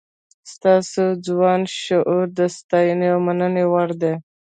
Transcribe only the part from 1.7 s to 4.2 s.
شعور د ستاینې او مننې وړ دی.